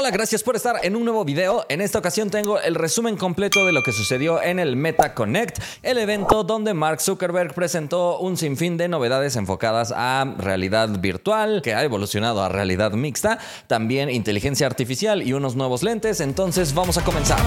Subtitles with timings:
[0.00, 1.66] Hola, gracias por estar en un nuevo video.
[1.68, 5.58] En esta ocasión tengo el resumen completo de lo que sucedió en el Meta Connect,
[5.82, 11.74] el evento donde Mark Zuckerberg presentó un sinfín de novedades enfocadas a realidad virtual, que
[11.74, 16.20] ha evolucionado a realidad mixta, también inteligencia artificial y unos nuevos lentes.
[16.20, 17.40] Entonces vamos a comenzar.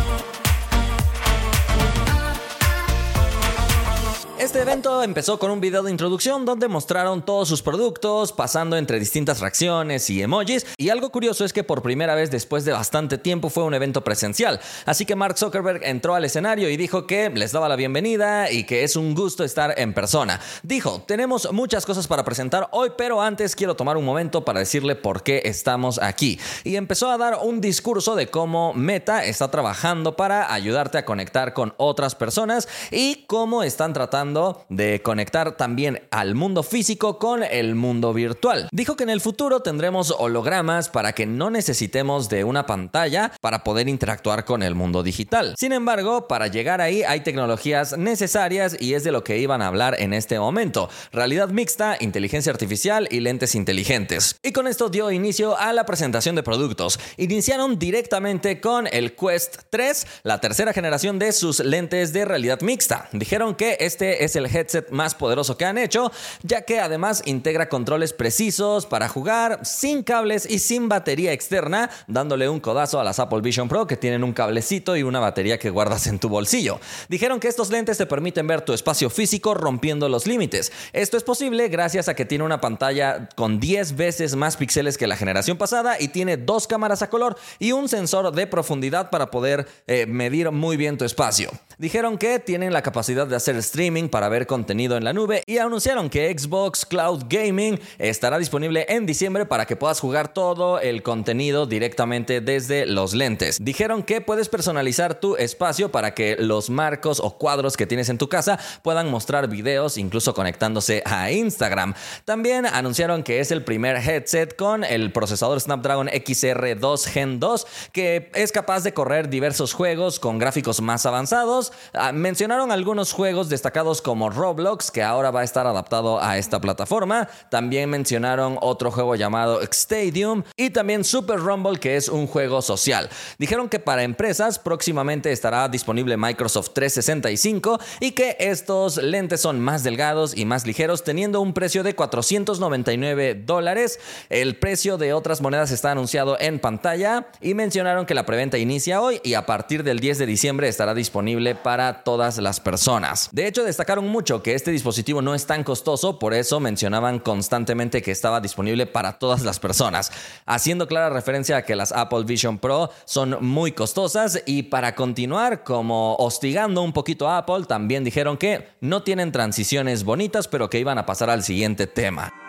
[4.52, 9.00] Este evento empezó con un video de introducción donde mostraron todos sus productos, pasando entre
[9.00, 10.66] distintas reacciones y emojis.
[10.76, 14.04] Y algo curioso es que por primera vez después de bastante tiempo fue un evento
[14.04, 14.60] presencial.
[14.86, 18.66] Así que Mark Zuckerberg entró al escenario y dijo que les daba la bienvenida y
[18.66, 20.42] que es un gusto estar en persona.
[20.64, 24.98] Dijo, tenemos muchas cosas para presentar hoy, pero antes quiero tomar un momento para decirle
[24.98, 26.38] por qué estamos aquí.
[26.66, 31.54] Y empezó a dar un discurso de cómo Meta está trabajando para ayudarte a conectar
[31.54, 37.76] con otras personas y cómo están tratando de conectar también al mundo físico con el
[37.76, 38.70] mundo virtual.
[38.72, 43.64] Dijo que en el futuro tendremos hologramas para que no necesitemos de una pantalla para
[43.64, 45.56] poder interactuar con el mundo digital.
[45.58, 49.68] Sin embargo, para llegar ahí hay tecnologías necesarias y es de lo que iban a
[49.68, 50.90] hablar en este momento.
[51.12, 54.36] Realidad mixta, inteligencia artificial y lentes inteligentes.
[54.44, 57.00] Y con esto dio inicio a la presentación de productos.
[57.18, 63.10] Iniciaron directamente con el Quest 3, la tercera generación de sus lentes de realidad mixta.
[63.12, 66.12] Dijeron que este es el headset más poderoso que han hecho,
[66.44, 72.50] ya que además integra controles precisos para jugar sin cables y sin batería externa, dándole
[72.50, 75.70] un codazo a las Apple Vision Pro que tienen un cablecito y una batería que
[75.70, 76.80] guardas en tu bolsillo.
[77.10, 80.72] Dijeron que estos lentes te permiten ver tu espacio físico rompiendo los límites.
[80.94, 85.08] Esto es posible gracias a que tiene una pantalla con 10 veces más píxeles que
[85.08, 89.32] la generación pasada y tiene dos cámaras a color y un sensor de profundidad para
[89.32, 91.52] poder eh, medir muy bien tu espacio.
[91.78, 95.58] Dijeron que tienen la capacidad de hacer streaming para ver contenido en la nube y
[95.58, 101.04] anunciaron que Xbox Cloud Gaming estará disponible en diciembre para que puedas jugar todo el
[101.04, 103.58] contenido directamente desde los lentes.
[103.62, 108.18] Dijeron que puedes personalizar tu espacio para que los marcos o cuadros que tienes en
[108.18, 111.94] tu casa puedan mostrar videos incluso conectándose a Instagram.
[112.26, 118.32] También anunciaron que es el primer headset con el procesador Snapdragon XR2 Gen 2 que
[118.36, 121.72] es capaz de correr diversos juegos con gráficos más avanzados.
[121.94, 126.60] Ah, mencionaron algunos juegos destacados como Roblox, que ahora va a estar adaptado a esta
[126.60, 127.28] plataforma.
[127.50, 133.10] También mencionaron otro juego llamado Stadium y también Super Rumble, que es un juego social.
[133.38, 139.84] Dijeron que para empresas próximamente estará disponible Microsoft 365 y que estos lentes son más
[139.84, 144.00] delgados y más ligeros, teniendo un precio de 499 dólares.
[144.30, 149.02] El precio de otras monedas está anunciado en pantalla y mencionaron que la preventa inicia
[149.02, 153.30] hoy y a partir del 10 de diciembre estará disponible para todas las personas.
[153.32, 153.64] De hecho,
[154.02, 158.86] mucho que este dispositivo no es tan costoso, por eso mencionaban constantemente que estaba disponible
[158.86, 160.12] para todas las personas,
[160.46, 165.64] haciendo clara referencia a que las Apple Vision Pro son muy costosas y para continuar
[165.64, 170.80] como hostigando un poquito a Apple, también dijeron que no tienen transiciones bonitas, pero que
[170.80, 172.41] iban a pasar al siguiente tema.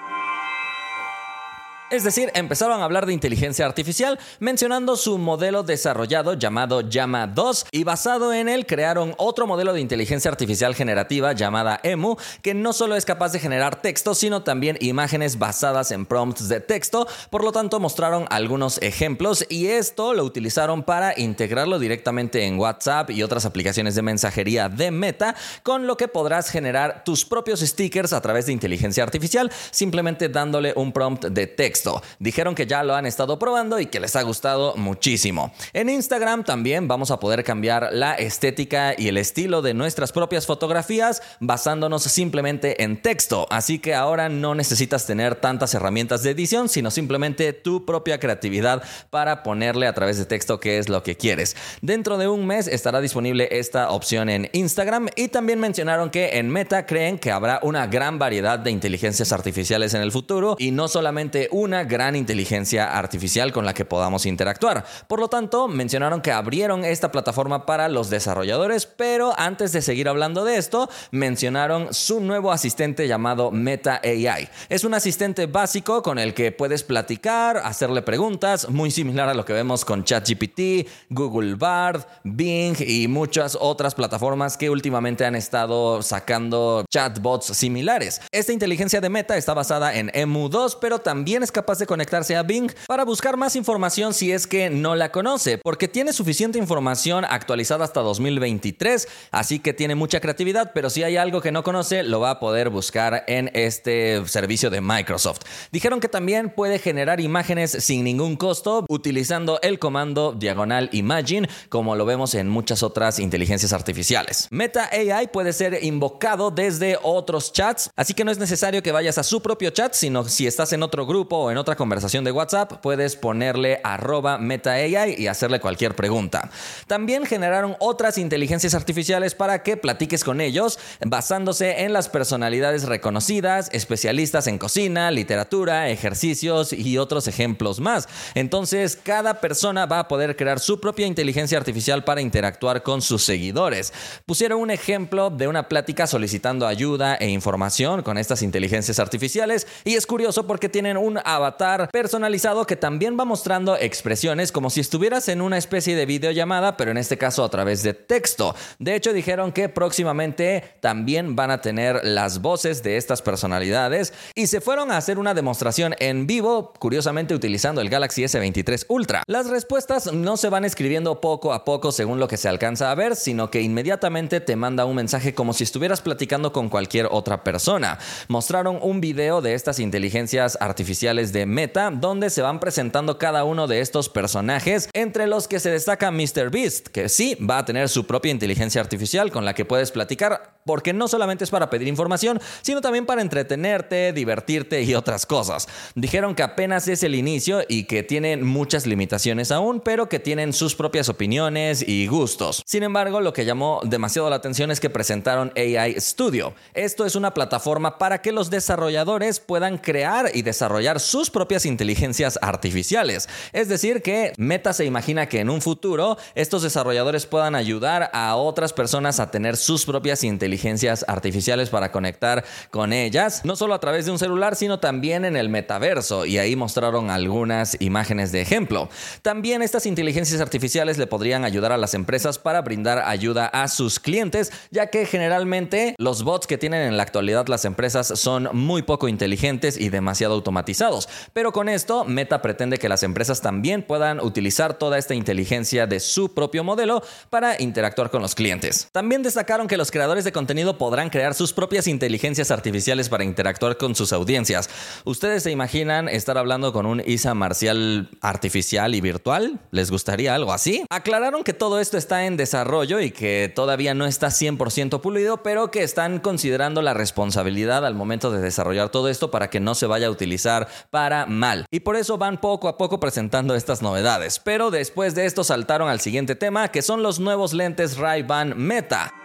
[1.93, 7.67] Es decir, empezaron a hablar de inteligencia artificial mencionando su modelo desarrollado llamado Llama 2
[7.71, 12.73] y basado en él crearon otro modelo de inteligencia artificial generativa llamada EMU que no
[12.73, 17.45] solo es capaz de generar texto sino también imágenes basadas en prompts de texto, por
[17.45, 23.23] lo tanto mostraron algunos ejemplos y esto lo utilizaron para integrarlo directamente en WhatsApp y
[23.23, 28.23] otras aplicaciones de mensajería de Meta, con lo que podrás generar tus propios stickers a
[28.23, 31.82] través de inteligencia artificial simplemente dándole un prompt de texto.
[32.19, 35.53] Dijeron que ya lo han estado probando y que les ha gustado muchísimo.
[35.73, 40.47] En Instagram también vamos a poder cambiar la estética y el estilo de nuestras propias
[40.47, 43.47] fotografías basándonos simplemente en texto.
[43.51, 48.83] Así que ahora no necesitas tener tantas herramientas de edición, sino simplemente tu propia creatividad
[49.11, 51.57] para ponerle a través de texto qué es lo que quieres.
[51.81, 56.51] Dentro de un mes estará disponible esta opción en Instagram y también mencionaron que en
[56.51, 60.89] Meta creen que habrá una gran variedad de inteligencias artificiales en el futuro y no
[60.89, 64.85] solamente una gran inteligencia artificial con la que podamos interactuar.
[65.09, 70.09] Por lo tanto, mencionaron que abrieron esta plataforma para los desarrolladores, pero antes de seguir
[70.09, 74.49] hablando de esto, mencionaron su nuevo asistente llamado Meta AI.
[74.69, 79.45] Es un asistente básico con el que puedes platicar, hacerle preguntas, muy similar a lo
[79.45, 86.03] que vemos con ChatGPT, Google Bard, Bing y muchas otras plataformas que últimamente han estado
[86.03, 88.21] sacando chatbots similares.
[88.31, 92.43] Esta inteligencia de Meta está basada en EMU2, pero también es capaz de conectarse a
[92.43, 97.25] Bing para buscar más información si es que no la conoce, porque tiene suficiente información
[97.25, 102.03] actualizada hasta 2023, así que tiene mucha creatividad, pero si hay algo que no conoce,
[102.03, 105.43] lo va a poder buscar en este servicio de Microsoft.
[105.71, 111.97] Dijeron que también puede generar imágenes sin ningún costo utilizando el comando diagonal imagine, como
[111.97, 114.49] lo vemos en muchas otras inteligencias artificiales.
[114.51, 119.19] Meta AI puede ser invocado desde otros chats, así que no es necesario que vayas
[119.19, 122.81] a su propio chat, sino si estás en otro grupo en otra conversación de WhatsApp,
[122.81, 126.51] puedes ponerle arroba meta AI y hacerle cualquier pregunta.
[126.87, 133.69] También generaron otras inteligencias artificiales para que platiques con ellos, basándose en las personalidades reconocidas,
[133.73, 138.09] especialistas en cocina, literatura, ejercicios y otros ejemplos más.
[138.35, 143.25] Entonces, cada persona va a poder crear su propia inteligencia artificial para interactuar con sus
[143.25, 143.93] seguidores.
[144.27, 149.95] Pusieron un ejemplo de una plática solicitando ayuda e información con estas inteligencias artificiales y
[149.95, 155.29] es curioso porque tienen un avatar personalizado que también va mostrando expresiones como si estuvieras
[155.29, 158.55] en una especie de videollamada, pero en este caso a través de texto.
[158.79, 164.47] De hecho, dijeron que próximamente también van a tener las voces de estas personalidades y
[164.47, 169.23] se fueron a hacer una demostración en vivo, curiosamente utilizando el Galaxy S23 Ultra.
[169.27, 172.95] Las respuestas no se van escribiendo poco a poco según lo que se alcanza a
[172.95, 177.45] ver, sino que inmediatamente te manda un mensaje como si estuvieras platicando con cualquier otra
[177.45, 177.99] persona.
[178.29, 183.69] Mostraron un video de estas inteligencias artificiales de Meta donde se van presentando cada uno
[183.69, 188.07] de estos personajes, entre los que se destaca MrBeast, que sí va a tener su
[188.07, 192.41] propia inteligencia artificial con la que puedes platicar porque no solamente es para pedir información,
[192.63, 195.69] sino también para entretenerte, divertirte y otras cosas.
[195.95, 200.53] Dijeron que apenas es el inicio y que tienen muchas limitaciones aún, pero que tienen
[200.53, 202.63] sus propias opiniones y gustos.
[202.67, 206.55] Sin embargo, lo que llamó demasiado la atención es que presentaron AI Studio.
[206.75, 212.39] Esto es una plataforma para que los desarrolladores puedan crear y desarrollar sus propias inteligencias
[212.43, 213.29] artificiales.
[213.53, 218.37] Es decir, que Meta se imagina que en un futuro estos desarrolladores puedan ayudar a
[218.37, 223.73] otras personas a tener sus propias inteligencias inteligencias artificiales para conectar con ellas, no solo
[223.73, 228.33] a través de un celular, sino también en el metaverso, y ahí mostraron algunas imágenes
[228.33, 228.91] de ejemplo.
[229.23, 233.99] También estas inteligencias artificiales le podrían ayudar a las empresas para brindar ayuda a sus
[233.99, 238.83] clientes, ya que generalmente los bots que tienen en la actualidad las empresas son muy
[238.83, 241.09] poco inteligentes y demasiado automatizados.
[241.33, 245.99] Pero con esto, Meta pretende que las empresas también puedan utilizar toda esta inteligencia de
[245.99, 248.89] su propio modelo para interactuar con los clientes.
[248.93, 250.33] También destacaron que los creadores de
[250.79, 254.69] podrán crear sus propias inteligencias artificiales para interactuar con sus audiencias.
[255.05, 259.61] ¿Ustedes se imaginan estar hablando con un Isa marcial artificial y virtual?
[259.71, 260.85] ¿Les gustaría algo así?
[260.91, 265.71] Aclararon que todo esto está en desarrollo y que todavía no está 100% pulido, pero
[265.71, 269.87] que están considerando la responsabilidad al momento de desarrollar todo esto para que no se
[269.87, 271.67] vaya a utilizar para mal.
[271.71, 274.39] Y por eso van poco a poco presentando estas novedades.
[274.39, 279.22] Pero después de esto saltaron al siguiente tema, que son los nuevos lentes Ray-Ban Meta.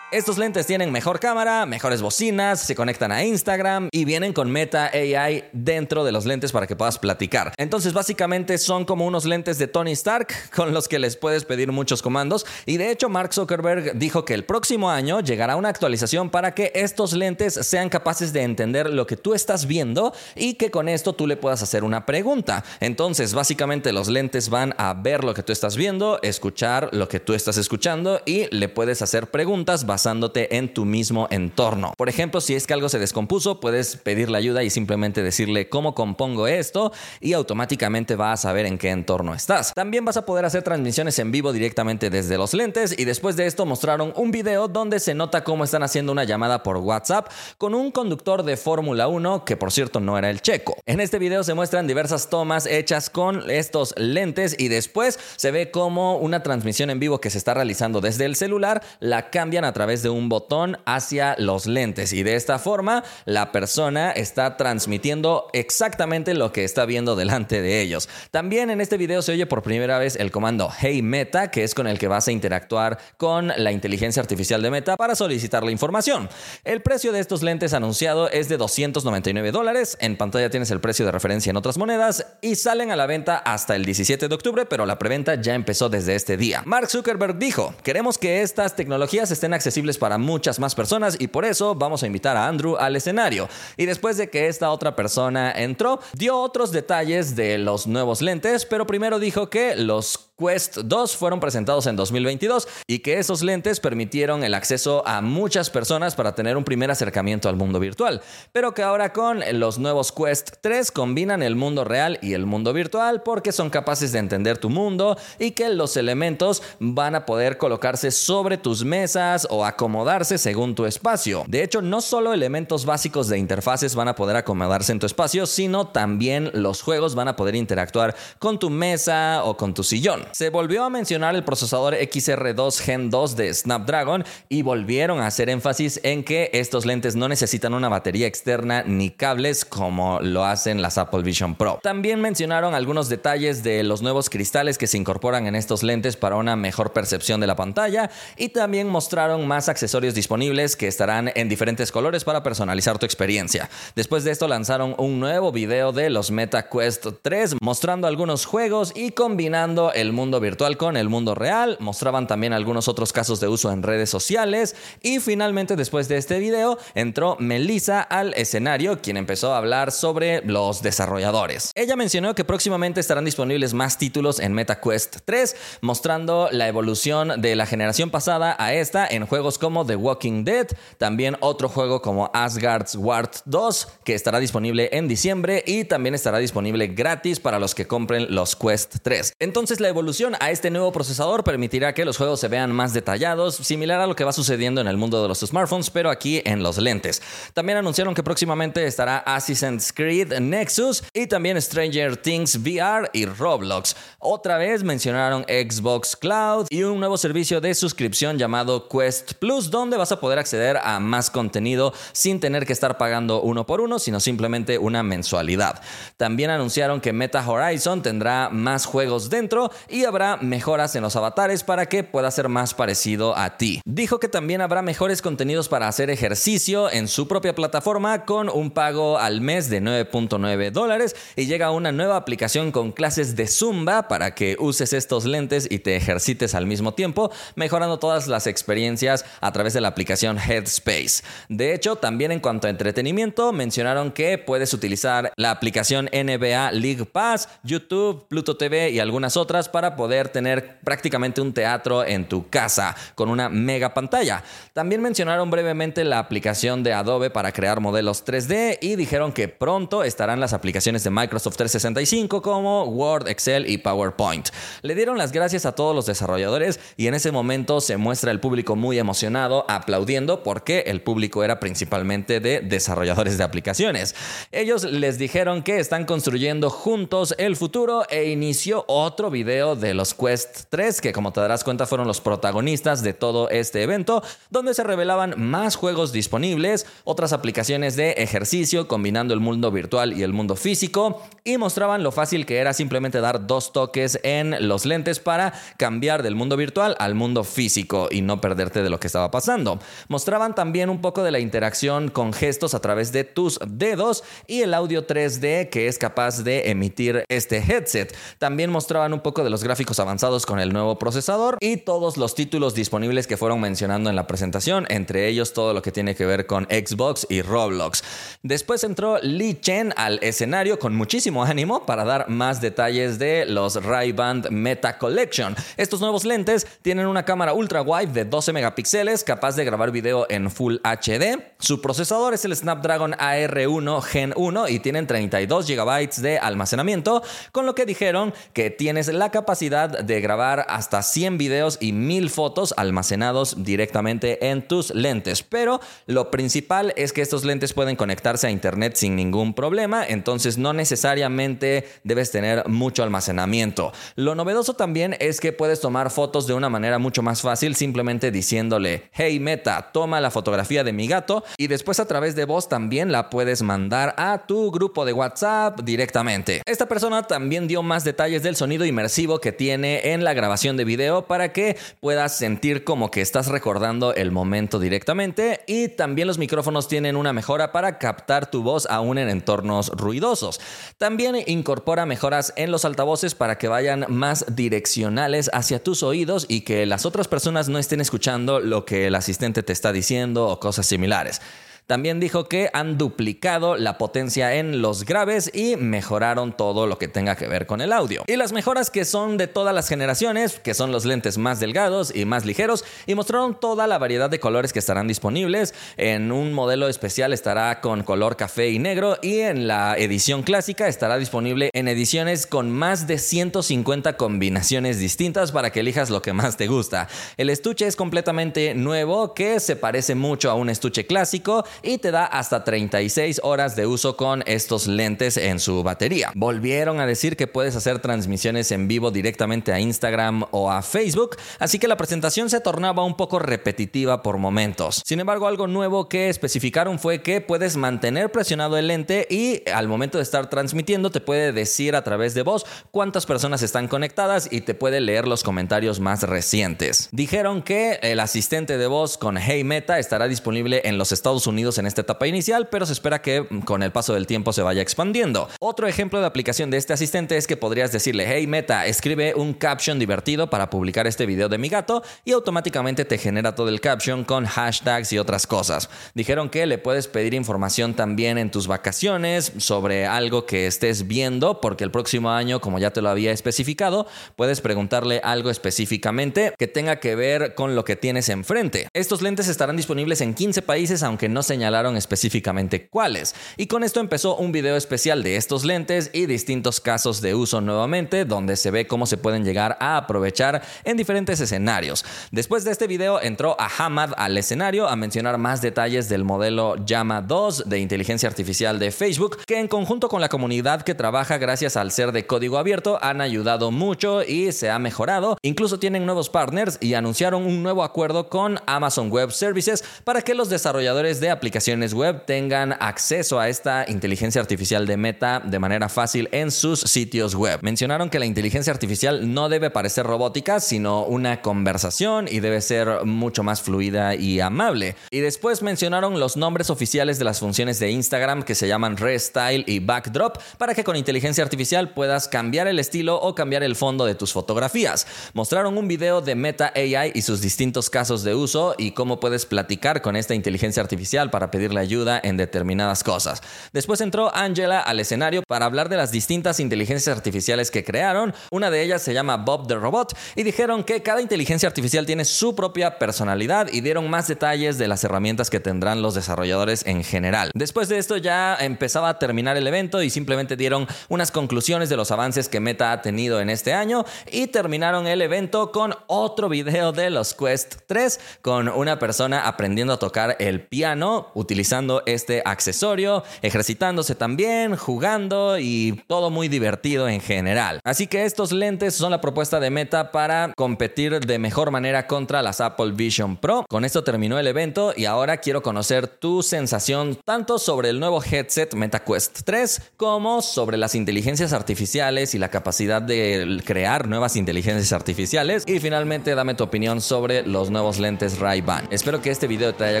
[0.12, 4.88] Estos lentes tienen mejor cámara, mejores bocinas, se conectan a Instagram y vienen con Meta
[4.94, 7.52] AI dentro de los lentes para que puedas platicar.
[7.56, 11.72] Entonces básicamente son como unos lentes de Tony Stark con los que les puedes pedir
[11.72, 16.30] muchos comandos y de hecho Mark Zuckerberg dijo que el próximo año llegará una actualización
[16.30, 20.70] para que estos lentes sean capaces de entender lo que tú estás viendo y que
[20.70, 22.62] con esto tú le puedas hacer una pregunta.
[22.78, 27.18] Entonces básicamente los lentes van a ver lo que tú estás viendo, escuchar lo que
[27.18, 31.94] tú estás escuchando y le puedes hacer preguntas basándote en tu mismo entorno.
[31.96, 35.94] Por ejemplo, si es que algo se descompuso, puedes pedirle ayuda y simplemente decirle cómo
[35.94, 39.72] compongo esto y automáticamente va a saber en qué entorno estás.
[39.74, 43.46] También vas a poder hacer transmisiones en vivo directamente desde los lentes y después de
[43.46, 47.74] esto mostraron un video donde se nota cómo están haciendo una llamada por WhatsApp con
[47.74, 50.76] un conductor de Fórmula 1 que por cierto no era el checo.
[50.84, 55.70] En este video se muestran diversas tomas hechas con estos lentes y después se ve
[55.70, 59.72] como una transmisión en vivo que se está realizando desde el celular la cambian a
[59.72, 64.56] través través de un botón hacia los lentes y de esta forma la persona está
[64.56, 68.08] transmitiendo exactamente lo que está viendo delante de ellos.
[68.32, 71.72] También en este video se oye por primera vez el comando Hey Meta, que es
[71.72, 75.70] con el que vas a interactuar con la inteligencia artificial de Meta para solicitar la
[75.70, 76.28] información.
[76.64, 79.96] El precio de estos lentes anunciado es de 299 dólares.
[80.00, 83.36] En pantalla tienes el precio de referencia en otras monedas y salen a la venta
[83.36, 86.64] hasta el 17 de octubre, pero la preventa ya empezó desde este día.
[86.66, 89.54] Mark Zuckerberg dijo, queremos que estas tecnologías estén
[89.98, 93.46] para muchas más personas y por eso vamos a invitar a Andrew al escenario.
[93.76, 98.64] Y después de que esta otra persona entró, dio otros detalles de los nuevos lentes,
[98.64, 103.80] pero primero dijo que los Quest 2 fueron presentados en 2022 y que esos lentes
[103.80, 108.20] permitieron el acceso a muchas personas para tener un primer acercamiento al mundo virtual,
[108.52, 112.74] pero que ahora con los nuevos Quest 3 combinan el mundo real y el mundo
[112.74, 117.56] virtual porque son capaces de entender tu mundo y que los elementos van a poder
[117.56, 121.44] colocarse sobre tus mesas o acomodarse según tu espacio.
[121.46, 125.46] De hecho, no solo elementos básicos de interfaces van a poder acomodarse en tu espacio,
[125.46, 130.25] sino también los juegos van a poder interactuar con tu mesa o con tu sillón.
[130.32, 135.48] Se volvió a mencionar el procesador XR2 Gen 2 de Snapdragon y volvieron a hacer
[135.48, 140.82] énfasis en que estos lentes no necesitan una batería externa ni cables como lo hacen
[140.82, 141.80] las Apple Vision Pro.
[141.82, 146.36] También mencionaron algunos detalles de los nuevos cristales que se incorporan en estos lentes para
[146.36, 151.48] una mejor percepción de la pantalla y también mostraron más accesorios disponibles que estarán en
[151.48, 153.70] diferentes colores para personalizar tu experiencia.
[153.94, 158.92] Después de esto lanzaron un nuevo video de los Meta Quest 3 mostrando algunos juegos
[158.94, 161.76] y combinando el mundo virtual con el mundo real.
[161.78, 164.74] Mostraban también algunos otros casos de uso en redes sociales.
[165.02, 170.42] Y finalmente, después de este video, entró Melissa al escenario, quien empezó a hablar sobre
[170.44, 171.70] los desarrolladores.
[171.74, 177.54] Ella mencionó que próximamente estarán disponibles más títulos en MetaQuest 3, mostrando la evolución de
[177.54, 180.68] la generación pasada a esta en juegos como The Walking Dead,
[180.98, 186.38] también otro juego como Asgard's Ward 2, que estará disponible en diciembre y también estará
[186.38, 189.34] disponible gratis para los que compren los Quest 3.
[189.38, 190.05] Entonces la evolución
[190.38, 194.14] a este nuevo procesador permitirá que los juegos se vean más detallados, similar a lo
[194.14, 197.20] que va sucediendo en el mundo de los smartphones, pero aquí en los lentes.
[197.54, 203.96] También anunciaron que próximamente estará Assassin's Creed Nexus y también Stranger Things VR y Roblox.
[204.20, 209.96] Otra vez mencionaron Xbox Cloud y un nuevo servicio de suscripción llamado Quest Plus, donde
[209.96, 213.98] vas a poder acceder a más contenido sin tener que estar pagando uno por uno,
[213.98, 215.82] sino simplemente una mensualidad.
[216.16, 219.72] También anunciaron que Meta Horizon tendrá más juegos dentro
[220.04, 223.80] habrá mejoras en los avatares para que pueda ser más parecido a ti.
[223.84, 228.70] Dijo que también habrá mejores contenidos para hacer ejercicio en su propia plataforma con un
[228.70, 234.08] pago al mes de 9.9 dólares y llega una nueva aplicación con clases de Zumba
[234.08, 239.24] para que uses estos lentes y te ejercites al mismo tiempo, mejorando todas las experiencias
[239.40, 241.22] a través de la aplicación Headspace.
[241.48, 247.04] De hecho, también en cuanto a entretenimiento, mencionaron que puedes utilizar la aplicación NBA League
[247.06, 252.48] Pass, YouTube, Pluto TV y algunas otras para poder tener prácticamente un teatro en tu
[252.48, 254.42] casa con una mega pantalla.
[254.72, 260.02] También mencionaron brevemente la aplicación de Adobe para crear modelos 3D y dijeron que pronto
[260.02, 264.48] estarán las aplicaciones de Microsoft 365 como Word, Excel y PowerPoint.
[264.82, 268.40] Le dieron las gracias a todos los desarrolladores y en ese momento se muestra el
[268.40, 274.14] público muy emocionado aplaudiendo porque el público era principalmente de desarrolladores de aplicaciones.
[274.52, 280.14] Ellos les dijeron que están construyendo juntos el futuro e inició otro video de los
[280.14, 284.74] Quest 3 que como te darás cuenta fueron los protagonistas de todo este evento donde
[284.74, 290.32] se revelaban más juegos disponibles, otras aplicaciones de ejercicio combinando el mundo virtual y el
[290.32, 295.20] mundo físico y mostraban lo fácil que era simplemente dar dos toques en los lentes
[295.20, 299.30] para cambiar del mundo virtual al mundo físico y no perderte de lo que estaba
[299.30, 299.78] pasando.
[300.08, 304.62] Mostraban también un poco de la interacción con gestos a través de tus dedos y
[304.62, 308.16] el audio 3D que es capaz de emitir este headset.
[308.38, 312.36] También mostraban un poco de los gráficos avanzados con el nuevo procesador y todos los
[312.36, 316.24] títulos disponibles que fueron mencionando en la presentación, entre ellos todo lo que tiene que
[316.24, 318.04] ver con Xbox y Roblox.
[318.44, 323.82] Después entró Lee Chen al escenario con muchísimo ánimo para dar más detalles de los
[323.82, 325.56] Ray-Ban Meta Collection.
[325.76, 330.26] Estos nuevos lentes tienen una cámara ultra wide de 12 megapíxeles capaz de grabar video
[330.30, 331.42] en Full HD.
[331.58, 337.66] Su procesador es el Snapdragon AR1 Gen 1 y tienen 32 GB de almacenamiento, con
[337.66, 342.74] lo que dijeron que tienes la capacidad de grabar hasta 100 videos y 1000 fotos
[342.76, 345.42] almacenados directamente en tus lentes.
[345.42, 350.58] Pero lo principal es que estos lentes pueden conectarse a internet sin ningún problema, entonces
[350.58, 353.92] no necesariamente debes tener mucho almacenamiento.
[354.16, 358.30] Lo novedoso también es que puedes tomar fotos de una manera mucho más fácil simplemente
[358.30, 362.68] diciéndole, hey Meta, toma la fotografía de mi gato y después a través de voz
[362.68, 366.62] también la puedes mandar a tu grupo de WhatsApp directamente.
[366.66, 370.84] Esta persona también dio más detalles del sonido inmersivo que tiene en la grabación de
[370.84, 376.38] video para que puedas sentir como que estás recordando el momento directamente y también los
[376.38, 380.60] micrófonos tienen una mejora para captar tu voz aún en entornos ruidosos.
[380.98, 386.62] También incorpora mejoras en los altavoces para que vayan más direccionales hacia tus oídos y
[386.62, 390.60] que las otras personas no estén escuchando lo que el asistente te está diciendo o
[390.60, 391.40] cosas similares.
[391.86, 397.06] También dijo que han duplicado la potencia en los graves y mejoraron todo lo que
[397.06, 398.24] tenga que ver con el audio.
[398.26, 402.12] Y las mejoras que son de todas las generaciones, que son los lentes más delgados
[402.12, 405.74] y más ligeros, y mostraron toda la variedad de colores que estarán disponibles.
[405.96, 410.88] En un modelo especial estará con color café y negro y en la edición clásica
[410.88, 416.32] estará disponible en ediciones con más de 150 combinaciones distintas para que elijas lo que
[416.32, 417.06] más te gusta.
[417.36, 422.10] El estuche es completamente nuevo que se parece mucho a un estuche clásico y te
[422.10, 426.32] da hasta 36 horas de uso con estos lentes en su batería.
[426.34, 431.36] Volvieron a decir que puedes hacer transmisiones en vivo directamente a Instagram o a Facebook,
[431.58, 435.02] así que la presentación se tornaba un poco repetitiva por momentos.
[435.04, 439.88] Sin embargo, algo nuevo que especificaron fue que puedes mantener presionado el lente y al
[439.88, 444.48] momento de estar transmitiendo te puede decir a través de voz cuántas personas están conectadas
[444.50, 447.08] y te puede leer los comentarios más recientes.
[447.12, 451.65] Dijeron que el asistente de voz con Hey Meta estará disponible en los Estados Unidos
[451.66, 454.82] en esta etapa inicial, pero se espera que con el paso del tiempo se vaya
[454.82, 455.48] expandiendo.
[455.58, 459.52] Otro ejemplo de aplicación de este asistente es que podrías decirle, hey Meta, escribe un
[459.52, 463.80] caption divertido para publicar este video de mi gato y automáticamente te genera todo el
[463.80, 465.90] caption con hashtags y otras cosas.
[466.14, 471.60] Dijeron que le puedes pedir información también en tus vacaciones sobre algo que estés viendo,
[471.60, 474.06] porque el próximo año, como ya te lo había especificado,
[474.36, 478.88] puedes preguntarle algo específicamente que tenga que ver con lo que tienes enfrente.
[478.92, 483.34] Estos lentes estarán disponibles en 15 países, aunque no señalaron específicamente cuáles.
[483.56, 487.62] Y con esto empezó un video especial de estos lentes y distintos casos de uso
[487.62, 492.04] nuevamente, donde se ve cómo se pueden llegar a aprovechar en diferentes escenarios.
[492.30, 496.76] Después de este video entró a Hamad al escenario a mencionar más detalles del modelo
[496.84, 501.38] Llama 2 de inteligencia artificial de Facebook, que en conjunto con la comunidad que trabaja
[501.38, 505.38] gracias al ser de código abierto han ayudado mucho y se ha mejorado.
[505.40, 510.34] Incluso tienen nuevos partners y anunciaron un nuevo acuerdo con Amazon Web Services para que
[510.34, 511.45] los desarrolladores de aplicaciones
[511.92, 517.34] web tengan acceso a esta inteligencia artificial de Meta de manera fácil en sus sitios
[517.34, 517.60] web.
[517.62, 523.04] Mencionaron que la inteligencia artificial no debe parecer robótica, sino una conversación y debe ser
[523.04, 524.96] mucho más fluida y amable.
[525.10, 529.64] Y después mencionaron los nombres oficiales de las funciones de Instagram que se llaman Restyle
[529.66, 534.04] y Backdrop para que con inteligencia artificial puedas cambiar el estilo o cambiar el fondo
[534.04, 535.06] de tus fotografías.
[535.34, 539.46] Mostraron un video de Meta AI y sus distintos casos de uso y cómo puedes
[539.46, 543.42] platicar con esta inteligencia artificial para pedirle ayuda en determinadas cosas.
[543.74, 548.32] Después entró Angela al escenario para hablar de las distintas inteligencias artificiales que crearon.
[548.50, 552.24] Una de ellas se llama Bob the Robot y dijeron que cada inteligencia artificial tiene
[552.24, 557.04] su propia personalidad y dieron más detalles de las herramientas que tendrán los desarrolladores en
[557.04, 557.50] general.
[557.52, 561.98] Después de esto ya empezaba a terminar el evento y simplemente dieron unas conclusiones de
[561.98, 566.48] los avances que Meta ha tenido en este año y terminaron el evento con otro
[566.48, 572.42] video de los Quest 3 con una persona aprendiendo a tocar el piano utilizando este
[572.44, 577.80] accesorio, ejercitándose también, jugando y todo muy divertido en general.
[577.84, 582.42] Así que estos lentes son la propuesta de Meta para competir de mejor manera contra
[582.42, 583.64] las Apple Vision Pro.
[583.68, 588.22] Con esto terminó el evento y ahora quiero conocer tu sensación tanto sobre el nuevo
[588.22, 594.92] headset MetaQuest 3 como sobre las inteligencias artificiales y la capacidad de crear nuevas inteligencias
[594.92, 595.64] artificiales.
[595.66, 598.88] Y finalmente dame tu opinión sobre los nuevos lentes Ray-Ban.
[598.90, 600.00] Espero que este video te haya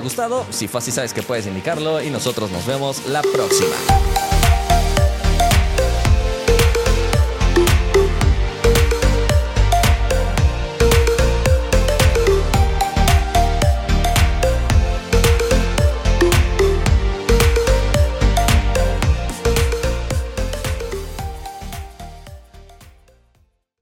[0.00, 0.46] gustado.
[0.50, 4.15] Si fue así, que puedes indicarlo y nosotros nos vemos la próxima.